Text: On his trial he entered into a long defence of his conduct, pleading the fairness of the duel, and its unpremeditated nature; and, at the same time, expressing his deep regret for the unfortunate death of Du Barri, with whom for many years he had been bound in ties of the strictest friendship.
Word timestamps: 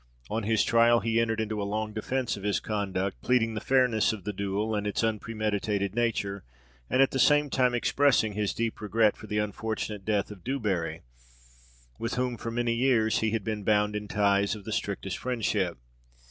On 0.31 0.41
his 0.41 0.63
trial 0.63 1.01
he 1.01 1.19
entered 1.21 1.39
into 1.39 1.61
a 1.61 1.63
long 1.63 1.93
defence 1.93 2.35
of 2.35 2.41
his 2.41 2.59
conduct, 2.59 3.21
pleading 3.21 3.53
the 3.53 3.61
fairness 3.61 4.11
of 4.11 4.23
the 4.23 4.33
duel, 4.33 4.73
and 4.73 4.87
its 4.87 5.03
unpremeditated 5.03 5.93
nature; 5.93 6.43
and, 6.89 7.03
at 7.03 7.11
the 7.11 7.19
same 7.19 7.51
time, 7.51 7.75
expressing 7.75 8.33
his 8.33 8.51
deep 8.55 8.81
regret 8.81 9.15
for 9.15 9.27
the 9.27 9.37
unfortunate 9.37 10.03
death 10.03 10.31
of 10.31 10.43
Du 10.43 10.59
Barri, 10.59 11.03
with 11.99 12.15
whom 12.15 12.35
for 12.35 12.49
many 12.49 12.73
years 12.73 13.19
he 13.19 13.29
had 13.29 13.43
been 13.43 13.63
bound 13.63 13.95
in 13.95 14.07
ties 14.07 14.55
of 14.55 14.65
the 14.65 14.71
strictest 14.71 15.19
friendship. 15.19 15.77